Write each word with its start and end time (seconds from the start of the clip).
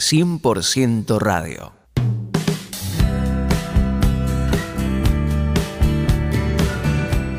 100% 0.00 1.20
radio. 1.20 1.72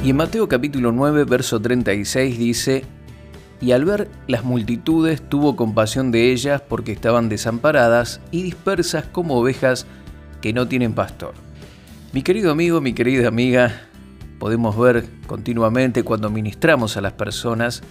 Y 0.02 0.12
en 0.12 0.16
Mateo 0.16 0.48
capítulo 0.48 0.94
9, 0.94 1.26
verso 1.26 1.60
36 1.60 2.40
dice, 2.40 2.86
Y 3.60 3.74
al 3.74 3.84
ver 3.84 4.10
las 4.28 4.46
multitudes 4.46 5.22
tuvo 5.28 5.58
compasión 5.58 6.12
de 6.12 6.32
ellas 6.32 6.62
porque 6.62 6.94
estaban 6.94 7.28
desamparadas 7.28 8.22
y 8.32 8.44
dispersas 8.44 9.04
como 9.04 9.38
ovejas 9.38 9.86
que 10.42 10.54
no 10.54 10.66
tienen 10.70 10.94
pastor. 10.94 11.34
Mi 12.14 12.22
querido 12.22 12.52
amigo, 12.52 12.80
mi 12.80 12.94
querida 12.94 13.28
amiga, 13.28 13.82
podemos 14.40 14.78
ver 14.78 15.06
continuamente 15.28 16.04
cuando 16.04 16.30
ministramos 16.30 16.96
a 16.96 17.02
las 17.02 17.14
personas, 17.14 17.84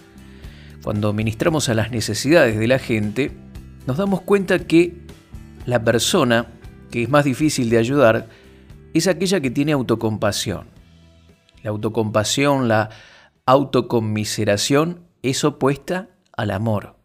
cuando 0.83 1.12
ministramos 1.12 1.69
a 1.69 1.75
las 1.75 1.91
necesidades 1.91 2.59
de 2.59 2.67
la 2.67 2.79
gente, 2.79 3.44
nos 3.87 3.96
damos 3.96 4.23
cuenta 4.23 4.59
que 4.61 4.96
la 5.67 5.82
persona 5.82 6.46
que 6.90 7.03
es 7.03 7.09
más 7.09 7.25
difícil 7.25 7.71
de 7.71 7.79
ayudar 7.79 8.29
es 8.95 9.09
aquella 9.09 9.40
que 9.40 9.50
tiene 9.50 9.72
autocompasión. 9.72 10.68
La 11.63 11.71
autocompasión, 11.71 12.68
la 12.68 12.90
autoconmiseración 13.46 15.07
es 15.23 15.45
opuesta 15.45 16.11
al 16.36 16.50
amor. 16.50 16.96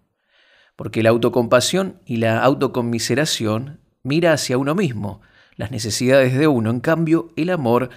Porque 0.75 1.03
la 1.03 1.09
autocompasión 1.09 1.99
y 2.05 2.17
la 2.17 2.43
autoconmiseración 2.43 3.79
mira 4.03 4.33
hacia 4.33 4.57
uno 4.57 4.75
mismo, 4.75 5.21
las 5.55 5.71
necesidades 5.71 6.37
de 6.37 6.47
uno. 6.47 6.69
En 6.69 6.79
cambio, 6.79 7.33
el 7.35 7.49
amor 7.49 7.89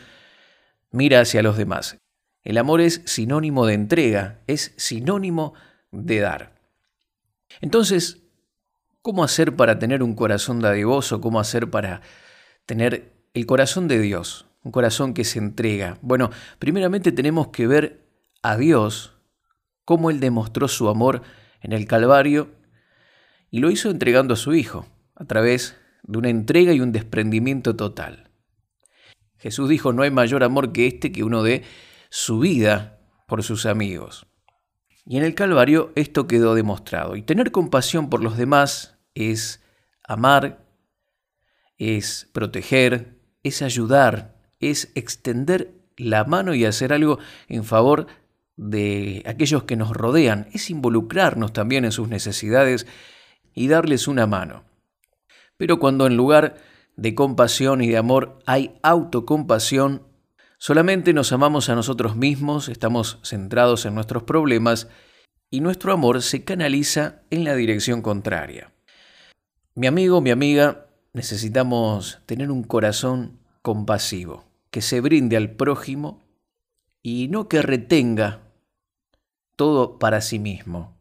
mira 0.90 1.20
hacia 1.20 1.42
los 1.42 1.56
demás. 1.56 1.98
El 2.42 2.58
amor 2.58 2.80
es 2.80 3.02
sinónimo 3.04 3.66
de 3.66 3.74
entrega, 3.74 4.40
es 4.46 4.72
sinónimo 4.76 5.54
de 5.92 6.20
dar. 6.20 6.54
Entonces, 7.60 8.21
¿cómo 9.02 9.24
hacer 9.24 9.56
para 9.56 9.78
tener 9.78 10.02
un 10.02 10.14
corazón 10.14 10.60
dadivoso? 10.60 11.20
¿Cómo 11.20 11.40
hacer 11.40 11.68
para 11.68 12.00
tener 12.66 13.12
el 13.34 13.46
corazón 13.46 13.88
de 13.88 14.00
Dios? 14.00 14.46
Un 14.62 14.72
corazón 14.72 15.12
que 15.12 15.24
se 15.24 15.38
entrega. 15.38 15.98
Bueno, 16.00 16.30
primeramente 16.58 17.12
tenemos 17.12 17.48
que 17.48 17.66
ver 17.66 18.06
a 18.42 18.56
Dios, 18.56 19.14
cómo 19.84 20.10
Él 20.10 20.20
demostró 20.20 20.68
su 20.68 20.88
amor 20.88 21.22
en 21.60 21.72
el 21.72 21.86
Calvario 21.86 22.50
y 23.50 23.58
lo 23.58 23.70
hizo 23.70 23.90
entregando 23.90 24.34
a 24.34 24.36
su 24.36 24.54
Hijo, 24.54 24.86
a 25.14 25.24
través 25.24 25.76
de 26.04 26.18
una 26.18 26.30
entrega 26.30 26.72
y 26.72 26.80
un 26.80 26.92
desprendimiento 26.92 27.76
total. 27.76 28.30
Jesús 29.38 29.68
dijo, 29.68 29.92
no 29.92 30.02
hay 30.02 30.10
mayor 30.10 30.44
amor 30.44 30.72
que 30.72 30.86
este 30.86 31.10
que 31.10 31.24
uno 31.24 31.42
dé 31.42 31.64
su 32.10 32.38
vida 32.38 33.00
por 33.26 33.42
sus 33.42 33.66
amigos. 33.66 34.26
Y 35.04 35.16
en 35.16 35.24
el 35.24 35.34
Calvario 35.34 35.90
esto 35.96 36.28
quedó 36.28 36.54
demostrado. 36.54 37.16
Y 37.16 37.22
tener 37.22 37.50
compasión 37.50 38.08
por 38.08 38.22
los 38.22 38.36
demás 38.36 38.91
es 39.14 39.62
amar, 40.04 40.64
es 41.78 42.28
proteger, 42.32 43.18
es 43.42 43.62
ayudar, 43.62 44.36
es 44.60 44.90
extender 44.94 45.74
la 45.96 46.24
mano 46.24 46.54
y 46.54 46.64
hacer 46.64 46.92
algo 46.92 47.18
en 47.48 47.64
favor 47.64 48.06
de 48.56 49.22
aquellos 49.26 49.64
que 49.64 49.76
nos 49.76 49.90
rodean, 49.90 50.48
es 50.52 50.70
involucrarnos 50.70 51.52
también 51.52 51.84
en 51.84 51.92
sus 51.92 52.08
necesidades 52.08 52.86
y 53.54 53.68
darles 53.68 54.08
una 54.08 54.26
mano. 54.26 54.64
Pero 55.56 55.78
cuando 55.78 56.06
en 56.06 56.16
lugar 56.16 56.56
de 56.96 57.14
compasión 57.14 57.82
y 57.82 57.88
de 57.88 57.96
amor 57.96 58.38
hay 58.46 58.78
autocompasión, 58.82 60.02
solamente 60.58 61.12
nos 61.12 61.32
amamos 61.32 61.68
a 61.68 61.74
nosotros 61.74 62.16
mismos, 62.16 62.68
estamos 62.68 63.18
centrados 63.22 63.86
en 63.86 63.94
nuestros 63.94 64.22
problemas 64.24 64.88
y 65.50 65.60
nuestro 65.60 65.92
amor 65.92 66.22
se 66.22 66.44
canaliza 66.44 67.22
en 67.30 67.44
la 67.44 67.54
dirección 67.54 68.02
contraria. 68.02 68.71
Mi 69.74 69.86
amigo, 69.86 70.20
mi 70.20 70.30
amiga, 70.30 70.86
necesitamos 71.14 72.20
tener 72.26 72.50
un 72.50 72.62
corazón 72.62 73.38
compasivo, 73.62 74.44
que 74.70 74.82
se 74.82 75.00
brinde 75.00 75.38
al 75.38 75.52
prójimo 75.52 76.26
y 77.02 77.28
no 77.28 77.48
que 77.48 77.62
retenga 77.62 78.42
todo 79.56 79.98
para 79.98 80.20
sí 80.20 80.38
mismo. 80.38 81.00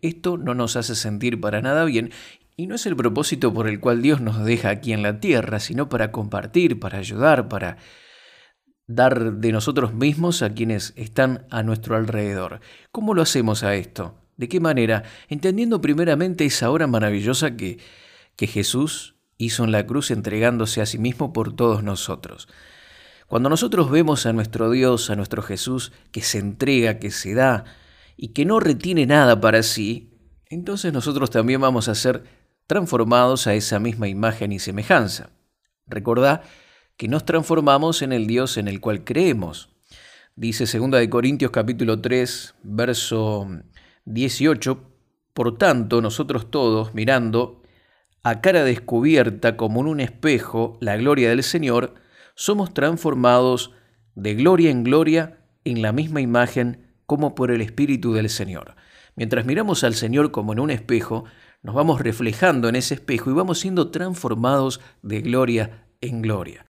Esto 0.00 0.38
no 0.38 0.54
nos 0.54 0.76
hace 0.76 0.94
sentir 0.94 1.42
para 1.42 1.60
nada 1.60 1.84
bien 1.84 2.10
y 2.56 2.68
no 2.68 2.74
es 2.74 2.86
el 2.86 2.96
propósito 2.96 3.52
por 3.52 3.68
el 3.68 3.80
cual 3.80 4.00
Dios 4.00 4.22
nos 4.22 4.42
deja 4.42 4.70
aquí 4.70 4.94
en 4.94 5.02
la 5.02 5.20
tierra, 5.20 5.60
sino 5.60 5.90
para 5.90 6.10
compartir, 6.10 6.80
para 6.80 6.96
ayudar, 6.96 7.50
para 7.50 7.76
dar 8.86 9.34
de 9.34 9.52
nosotros 9.52 9.92
mismos 9.92 10.40
a 10.40 10.54
quienes 10.54 10.94
están 10.96 11.46
a 11.50 11.62
nuestro 11.62 11.96
alrededor. 11.96 12.60
¿Cómo 12.92 13.12
lo 13.12 13.20
hacemos 13.20 13.62
a 13.62 13.74
esto? 13.74 14.14
¿De 14.38 14.48
qué 14.48 14.60
manera? 14.60 15.02
Entendiendo 15.28 15.80
primeramente 15.80 16.46
esa 16.46 16.70
obra 16.70 16.86
maravillosa 16.86 17.56
que, 17.56 17.78
que 18.36 18.46
Jesús 18.46 19.16
hizo 19.36 19.64
en 19.64 19.72
la 19.72 19.84
cruz 19.84 20.12
entregándose 20.12 20.80
a 20.80 20.86
sí 20.86 20.96
mismo 20.96 21.32
por 21.32 21.54
todos 21.54 21.82
nosotros. 21.82 22.48
Cuando 23.26 23.48
nosotros 23.48 23.90
vemos 23.90 24.26
a 24.26 24.32
nuestro 24.32 24.70
Dios, 24.70 25.10
a 25.10 25.16
nuestro 25.16 25.42
Jesús, 25.42 25.92
que 26.12 26.22
se 26.22 26.38
entrega, 26.38 27.00
que 27.00 27.10
se 27.10 27.34
da 27.34 27.64
y 28.16 28.28
que 28.28 28.44
no 28.44 28.60
retiene 28.60 29.06
nada 29.06 29.40
para 29.40 29.62
sí, 29.64 30.14
entonces 30.46 30.92
nosotros 30.92 31.30
también 31.30 31.60
vamos 31.60 31.88
a 31.88 31.96
ser 31.96 32.22
transformados 32.68 33.48
a 33.48 33.54
esa 33.54 33.80
misma 33.80 34.06
imagen 34.06 34.52
y 34.52 34.60
semejanza. 34.60 35.30
Recordá 35.86 36.42
que 36.96 37.08
nos 37.08 37.24
transformamos 37.24 38.02
en 38.02 38.12
el 38.12 38.28
Dios 38.28 38.56
en 38.56 38.68
el 38.68 38.80
cual 38.80 39.02
creemos. 39.02 39.70
Dice 40.36 40.64
2 40.78 40.92
de 40.92 41.10
Corintios 41.10 41.50
capítulo 41.50 42.00
3, 42.00 42.54
verso 42.62 43.48
18, 44.08 44.90
por 45.34 45.58
tanto, 45.58 46.00
nosotros 46.00 46.50
todos, 46.50 46.94
mirando 46.94 47.62
a 48.22 48.40
cara 48.40 48.64
descubierta 48.64 49.56
como 49.56 49.80
en 49.80 49.86
un 49.86 50.00
espejo 50.00 50.78
la 50.80 50.96
gloria 50.96 51.28
del 51.28 51.42
Señor, 51.42 51.94
somos 52.34 52.72
transformados 52.72 53.72
de 54.14 54.34
gloria 54.34 54.70
en 54.70 54.82
gloria 54.82 55.38
en 55.64 55.82
la 55.82 55.92
misma 55.92 56.20
imagen 56.20 56.88
como 57.06 57.34
por 57.34 57.50
el 57.50 57.60
Espíritu 57.60 58.14
del 58.14 58.30
Señor. 58.30 58.76
Mientras 59.14 59.44
miramos 59.44 59.84
al 59.84 59.94
Señor 59.94 60.30
como 60.30 60.52
en 60.52 60.60
un 60.60 60.70
espejo, 60.70 61.24
nos 61.62 61.74
vamos 61.74 62.00
reflejando 62.00 62.68
en 62.68 62.76
ese 62.76 62.94
espejo 62.94 63.30
y 63.30 63.34
vamos 63.34 63.58
siendo 63.58 63.90
transformados 63.90 64.80
de 65.02 65.20
gloria 65.20 65.86
en 66.00 66.22
gloria. 66.22 66.67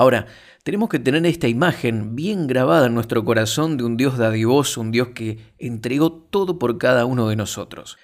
Ahora, 0.00 0.24
tenemos 0.62 0.88
que 0.88 0.98
tener 0.98 1.26
esta 1.26 1.46
imagen 1.46 2.16
bien 2.16 2.46
grabada 2.46 2.86
en 2.86 2.94
nuestro 2.94 3.22
corazón 3.22 3.76
de 3.76 3.84
un 3.84 3.98
Dios 3.98 4.16
dadivoso, 4.16 4.80
un 4.80 4.92
Dios 4.92 5.08
que 5.08 5.52
entregó 5.58 6.10
todo 6.10 6.58
por 6.58 6.78
cada 6.78 7.04
uno 7.04 7.28
de 7.28 7.36
nosotros. 7.36 7.98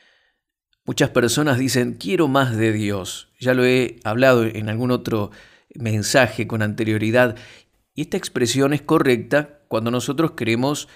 Muchas 0.84 1.08
personas 1.08 1.56
dicen, 1.56 1.94
quiero 1.94 2.28
más 2.28 2.54
de 2.54 2.74
Dios. 2.74 3.32
Ya 3.40 3.54
lo 3.54 3.64
he 3.64 3.96
hablado 4.04 4.44
en 4.44 4.68
algún 4.68 4.90
otro 4.90 5.30
mensaje 5.74 6.46
con 6.46 6.60
anterioridad. 6.60 7.34
Y 7.94 8.02
esta 8.02 8.18
expresión 8.18 8.74
es 8.74 8.82
correcta 8.82 9.60
cuando 9.66 9.90
nosotros 9.90 10.32
queremos 10.32 10.88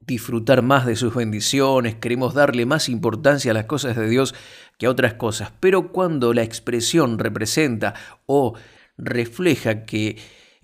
disfrutar 0.00 0.60
más 0.60 0.84
de 0.84 0.96
sus 0.96 1.14
bendiciones, 1.14 1.94
queremos 1.94 2.34
darle 2.34 2.66
más 2.66 2.90
importancia 2.90 3.52
a 3.52 3.54
las 3.54 3.64
cosas 3.64 3.96
de 3.96 4.06
Dios 4.06 4.34
que 4.76 4.84
a 4.84 4.90
otras 4.90 5.14
cosas. 5.14 5.50
Pero 5.60 5.92
cuando 5.92 6.34
la 6.34 6.42
expresión 6.42 7.18
representa 7.18 7.94
o 8.26 8.52
refleja 8.98 9.84
que 9.84 10.18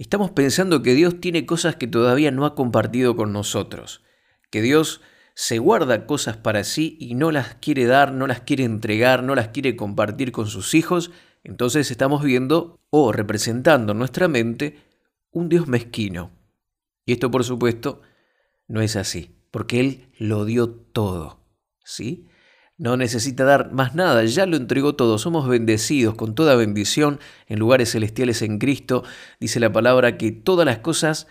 estamos 0.04 0.30
pensando 0.30 0.82
que 0.82 0.94
Dios 0.94 1.20
tiene 1.20 1.46
cosas 1.46 1.76
que 1.76 1.86
todavía 1.86 2.30
no 2.30 2.46
ha 2.46 2.54
compartido 2.54 3.16
con 3.16 3.32
nosotros, 3.32 4.02
que 4.50 4.62
Dios 4.62 5.00
se 5.34 5.58
guarda 5.58 6.06
cosas 6.06 6.36
para 6.36 6.64
sí 6.64 6.96
y 7.00 7.14
no 7.14 7.30
las 7.30 7.54
quiere 7.56 7.84
dar, 7.84 8.12
no 8.12 8.26
las 8.26 8.40
quiere 8.40 8.64
entregar, 8.64 9.22
no 9.22 9.34
las 9.34 9.48
quiere 9.48 9.76
compartir 9.76 10.32
con 10.32 10.46
sus 10.46 10.74
hijos, 10.74 11.10
entonces 11.44 11.90
estamos 11.90 12.22
viendo 12.22 12.80
o 12.90 13.12
representando 13.12 13.92
en 13.92 13.98
nuestra 13.98 14.28
mente 14.28 14.78
un 15.30 15.48
Dios 15.48 15.68
mezquino. 15.68 16.32
Y 17.04 17.12
esto, 17.12 17.30
por 17.30 17.44
supuesto, 17.44 18.02
no 18.66 18.80
es 18.80 18.96
así, 18.96 19.36
porque 19.50 19.80
Él 19.80 20.08
lo 20.18 20.44
dio 20.44 20.68
todo, 20.70 21.40
¿sí? 21.84 22.26
No 22.78 22.96
necesita 22.96 23.44
dar 23.44 23.72
más 23.72 23.96
nada, 23.96 24.24
ya 24.24 24.46
lo 24.46 24.56
entregó 24.56 24.94
todo. 24.94 25.18
Somos 25.18 25.48
bendecidos 25.48 26.14
con 26.14 26.36
toda 26.36 26.54
bendición 26.54 27.18
en 27.48 27.58
lugares 27.58 27.90
celestiales 27.90 28.40
en 28.42 28.60
Cristo. 28.60 29.02
Dice 29.40 29.58
la 29.58 29.72
palabra 29.72 30.16
que 30.16 30.30
todas 30.30 30.64
las 30.64 30.78
cosas 30.78 31.26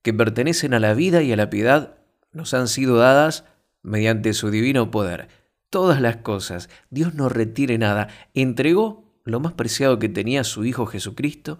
que 0.00 0.14
pertenecen 0.14 0.72
a 0.72 0.80
la 0.80 0.94
vida 0.94 1.22
y 1.22 1.32
a 1.32 1.36
la 1.36 1.50
piedad 1.50 1.98
nos 2.32 2.54
han 2.54 2.66
sido 2.66 2.96
dadas 2.96 3.44
mediante 3.82 4.32
su 4.32 4.50
divino 4.50 4.90
poder. 4.90 5.28
Todas 5.68 6.00
las 6.00 6.16
cosas. 6.16 6.70
Dios 6.88 7.14
no 7.14 7.28
retire 7.28 7.76
nada. 7.76 8.08
Entregó 8.32 9.20
lo 9.24 9.38
más 9.38 9.52
preciado 9.52 9.98
que 9.98 10.08
tenía 10.08 10.44
su 10.44 10.64
Hijo 10.64 10.86
Jesucristo 10.86 11.58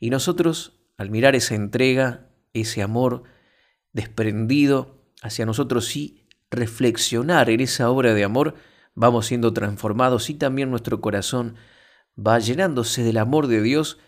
y 0.00 0.10
nosotros, 0.10 0.80
al 0.98 1.10
mirar 1.10 1.36
esa 1.36 1.54
entrega, 1.54 2.30
ese 2.52 2.82
amor 2.82 3.22
desprendido 3.92 5.04
hacia 5.22 5.46
nosotros 5.46 5.86
sí 5.86 6.25
reflexionar 6.50 7.50
en 7.50 7.60
esa 7.60 7.90
obra 7.90 8.14
de 8.14 8.24
amor, 8.24 8.54
vamos 8.94 9.26
siendo 9.26 9.52
transformados 9.52 10.30
y 10.30 10.34
también 10.34 10.70
nuestro 10.70 11.00
corazón 11.00 11.56
va 12.18 12.38
llenándose 12.38 13.02
del 13.02 13.18
amor 13.18 13.46
de 13.46 13.60
Dios 13.60 13.98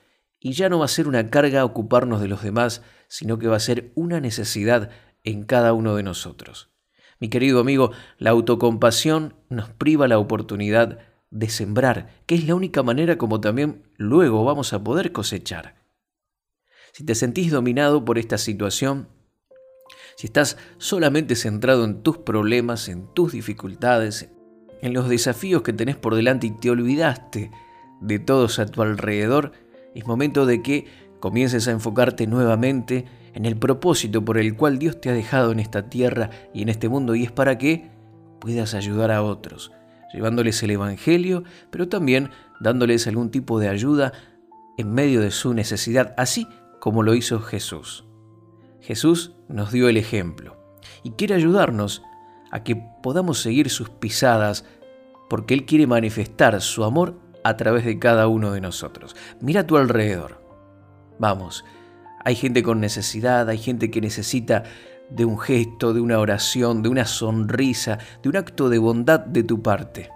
y 0.40 0.52
ya 0.52 0.69
no 0.69 0.79
va 0.79 0.85
a 0.85 0.88
ser 0.88 1.08
una 1.08 1.31
carga 1.31 1.64
ocuparnos 1.64 2.20
de 2.20 2.29
los 2.29 2.43
demás, 2.43 2.82
sino 3.08 3.38
que 3.38 3.49
va 3.49 3.56
a 3.56 3.61
ser 3.61 3.93
una 3.94 4.20
necesidad 4.20 4.90
en 5.25 5.44
cada 5.44 5.73
uno 5.73 5.96
de 5.96 6.02
nosotros. 6.02 6.70
Mi 7.20 7.29
querido 7.29 7.61
amigo, 7.61 7.90
la 8.19 8.31
autocompasión 8.31 9.35
nos 9.49 9.70
priva 9.70 10.06
la 10.06 10.19
oportunidad 10.19 11.00
de 11.31 11.49
sembrar, 11.49 12.23
que 12.26 12.37
es 12.37 12.46
la 12.46 12.55
única 12.55 12.82
manera 12.82 13.19
como 13.19 13.40
también 13.40 13.82
luego 13.96 14.44
vamos 14.44 14.73
a 14.73 14.82
poder 14.82 15.12
cosechar. 15.12 15.76
Si 16.93 17.05
te 17.05 17.14
sentís 17.14 17.50
dominado 17.50 18.05
por 18.05 18.19
esta 18.19 18.38
situación, 18.38 19.08
si 20.19 20.26
estás 20.26 20.56
solamente 20.79 21.37
centrado 21.37 21.85
en 21.85 22.03
tus 22.03 22.19
problemas, 22.19 22.88
en 22.88 23.06
tus 23.15 23.31
dificultades, 23.31 24.32
en 24.82 24.93
los 24.93 25.09
desafíos 25.09 25.62
que 25.62 25.73
tenés 25.73 25.94
por 25.94 26.17
delante 26.17 26.49
y 26.49 26.50
te 26.50 26.70
olvidaste 26.70 27.53
de 28.00 28.19
todos 28.19 28.59
a 28.59 28.67
tu 28.67 28.82
alrededor, 28.82 29.53
es 29.94 30.09
momento 30.09 30.44
de 30.44 30.61
que 30.61 30.87
comiences 31.20 31.69
a 31.69 31.70
enfocarte 31.70 32.26
nuevamente 32.26 33.05
en 33.32 33.47
el 33.47 33.56
propósito 33.56 34.25
por 34.25 34.38
el 34.38 34.56
cual 34.56 34.81
Dios 34.81 35.00
te 35.00 35.09
ha 35.09 35.12
dejado 35.12 35.53
en 35.53 35.61
esta 35.61 35.88
tierra 35.88 36.31
y 36.53 36.62
en 36.62 36.69
este 36.69 36.88
mundo 36.88 37.14
y 37.14 37.23
es 37.23 37.31
para 37.31 37.56
que 37.56 37.88
puedas 38.41 38.75
ayudar 38.75 39.12
a 39.12 39.23
otros, 39.23 39.71
llevándoles 40.12 40.61
el 40.64 40.73
Evangelio, 40.73 41.44
pero 41.71 41.88
también 41.88 42.31
dándoles 42.59 43.06
algún 43.06 43.31
tipo 43.31 43.61
de 43.61 43.69
ayuda 43.69 44.12
en 44.79 44.93
medio 44.93 45.21
de 45.21 45.31
su 45.31 45.55
necesidad, 45.55 46.12
así 46.17 46.49
como 46.81 47.05
lo 47.05 47.14
hizo 47.14 47.38
Jesús. 47.38 48.05
Jesús 48.81 49.38
nos 49.49 49.73
dio 49.73 49.89
el 49.89 49.97
ejemplo 49.97 50.56
y 51.03 51.12
quiere 51.12 51.35
ayudarnos 51.35 52.03
a 52.50 52.62
que 52.62 52.77
podamos 53.03 53.41
seguir 53.41 53.71
sus 53.71 53.91
pisadas 53.91 54.65
porque 55.29 55.55
Él 55.55 55.67
quiere 55.67 55.87
manifestar 55.87 56.61
su 56.61 56.85
amor 56.85 57.19
a 57.45 57.56
través 57.56 57.85
de 57.85 57.99
cada 57.99 58.29
uno 58.29 58.53
de 58.53 58.61
nosotros. 58.61 59.17
Mira 59.41 59.62
a 59.62 59.67
tu 59.67 59.77
alrededor. 59.77 60.43
Vamos, 61.19 61.65
hay 62.25 62.35
gente 62.35 62.62
con 62.62 62.81
necesidad, 62.81 63.49
hay 63.49 63.59
gente 63.59 63.91
que 63.91 64.00
necesita 64.00 64.65
de 65.11 65.25
un 65.25 65.39
gesto, 65.39 65.95
de 65.95 66.00
una 66.00 66.19
oración, 66.19 66.83
de 66.83 66.89
una 66.89 67.06
sonrisa, 67.06 67.99
de 68.23 68.29
un 68.29 68.37
acto 68.37 68.69
de 68.69 68.79
bondad 68.79 69.21
de 69.21 69.43
tu 69.43 69.62
parte. 69.62 70.11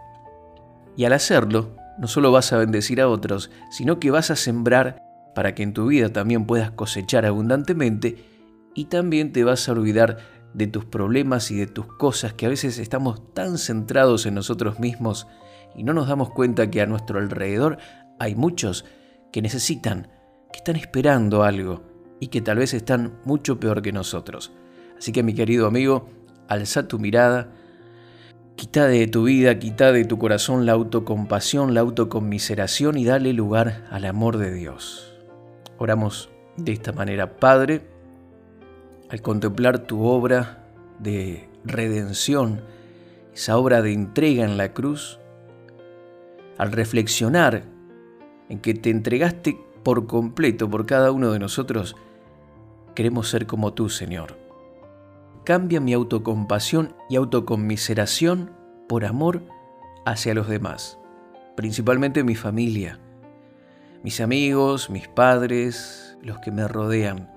Y 0.96 1.04
al 1.04 1.14
hacerlo, 1.14 1.76
no 1.98 2.06
solo 2.06 2.32
vas 2.32 2.52
a 2.52 2.58
bendecir 2.58 3.00
a 3.00 3.08
otros, 3.08 3.50
sino 3.70 3.98
que 3.98 4.10
vas 4.10 4.30
a 4.30 4.36
sembrar 4.36 5.02
para 5.34 5.54
que 5.54 5.62
en 5.62 5.72
tu 5.72 5.86
vida 5.86 6.10
también 6.10 6.46
puedas 6.46 6.70
cosechar 6.70 7.24
abundantemente 7.24 8.31
y 8.74 8.86
también 8.86 9.32
te 9.32 9.44
vas 9.44 9.68
a 9.68 9.72
olvidar 9.72 10.18
de 10.54 10.66
tus 10.66 10.84
problemas 10.84 11.50
y 11.50 11.56
de 11.56 11.66
tus 11.66 11.86
cosas 11.86 12.34
que 12.34 12.46
a 12.46 12.48
veces 12.48 12.78
estamos 12.78 13.32
tan 13.34 13.58
centrados 13.58 14.26
en 14.26 14.34
nosotros 14.34 14.78
mismos 14.78 15.26
y 15.74 15.84
no 15.84 15.94
nos 15.94 16.08
damos 16.08 16.30
cuenta 16.30 16.70
que 16.70 16.82
a 16.82 16.86
nuestro 16.86 17.18
alrededor 17.18 17.78
hay 18.18 18.34
muchos 18.34 18.84
que 19.32 19.42
necesitan, 19.42 20.08
que 20.52 20.58
están 20.58 20.76
esperando 20.76 21.42
algo 21.42 21.82
y 22.20 22.28
que 22.28 22.40
tal 22.40 22.58
vez 22.58 22.74
están 22.74 23.18
mucho 23.24 23.58
peor 23.58 23.82
que 23.82 23.92
nosotros. 23.92 24.52
Así 24.98 25.12
que 25.12 25.22
mi 25.22 25.34
querido 25.34 25.66
amigo, 25.66 26.08
alza 26.48 26.86
tu 26.86 26.98
mirada, 26.98 27.50
quita 28.56 28.86
de 28.86 29.06
tu 29.06 29.24
vida, 29.24 29.58
quita 29.58 29.90
de 29.90 30.04
tu 30.04 30.18
corazón 30.18 30.66
la 30.66 30.72
autocompasión, 30.72 31.74
la 31.74 31.80
autoconmiseración 31.80 32.98
y 32.98 33.04
dale 33.04 33.32
lugar 33.32 33.86
al 33.90 34.04
amor 34.04 34.36
de 34.36 34.52
Dios. 34.52 35.16
Oramos 35.78 36.28
de 36.56 36.72
esta 36.72 36.92
manera, 36.92 37.36
Padre, 37.38 37.91
al 39.12 39.22
contemplar 39.22 39.78
tu 39.78 40.04
obra 40.04 40.64
de 40.98 41.48
redención, 41.64 42.62
esa 43.32 43.56
obra 43.56 43.80
de 43.80 43.92
entrega 43.92 44.44
en 44.44 44.56
la 44.56 44.72
cruz, 44.72 45.20
al 46.58 46.72
reflexionar 46.72 47.62
en 48.48 48.58
que 48.58 48.74
te 48.74 48.90
entregaste 48.90 49.56
por 49.84 50.08
completo 50.08 50.68
por 50.68 50.84
cada 50.86 51.12
uno 51.12 51.30
de 51.30 51.38
nosotros, 51.38 51.94
queremos 52.96 53.28
ser 53.28 53.46
como 53.46 53.72
tú, 53.72 53.88
Señor 53.88 54.42
cambia 55.44 55.80
mi 55.80 55.92
autocompasión 55.92 56.94
y 57.08 57.16
autoconmiseración 57.16 58.52
por 58.88 59.04
amor 59.04 59.42
hacia 60.04 60.34
los 60.34 60.48
demás, 60.48 60.98
principalmente 61.56 62.24
mi 62.24 62.34
familia, 62.34 62.98
mis 64.02 64.20
amigos, 64.20 64.90
mis 64.90 65.08
padres, 65.08 66.16
los 66.22 66.38
que 66.38 66.50
me 66.50 66.66
rodean. 66.68 67.31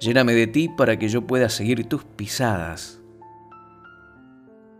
Lléname 0.00 0.34
de 0.34 0.46
ti 0.46 0.68
para 0.68 0.98
que 0.98 1.08
yo 1.08 1.26
pueda 1.26 1.48
seguir 1.48 1.88
tus 1.88 2.04
pisadas 2.04 3.00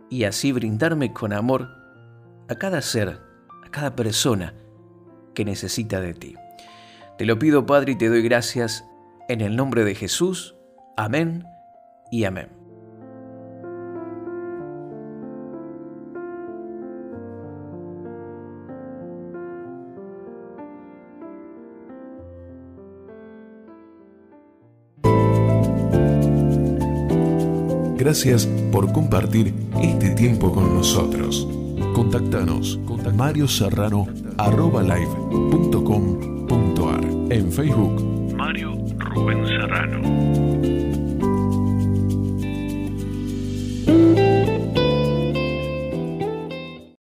y 0.09 0.23
así 0.23 0.51
brindarme 0.51 1.13
con 1.13 1.33
amor 1.33 1.69
a 2.47 2.55
cada 2.55 2.81
ser, 2.81 3.19
a 3.65 3.69
cada 3.71 3.95
persona 3.95 4.53
que 5.33 5.45
necesita 5.45 5.99
de 5.99 6.13
ti. 6.13 6.35
Te 7.17 7.25
lo 7.25 7.39
pido, 7.39 7.65
Padre, 7.65 7.93
y 7.93 7.97
te 7.97 8.09
doy 8.09 8.21
gracias 8.21 8.85
en 9.27 9.41
el 9.41 9.55
nombre 9.55 9.83
de 9.83 9.95
Jesús. 9.95 10.55
Amén 10.95 11.45
y 12.11 12.25
amén. 12.25 12.54
Gracias 28.05 28.45
por 28.71 28.93
compartir 28.93 29.51
este 29.81 30.11
tiempo 30.11 30.51
con 30.53 30.75
nosotros. 30.75 31.47
Contactanos 31.95 32.79
con 32.85 33.17
Mario 33.17 33.47
Serrano 33.47 34.05
en 37.31 37.51
Facebook 37.51 38.35
Mario 38.35 38.75
Rubén 38.99 39.47
Serrano. 39.47 40.03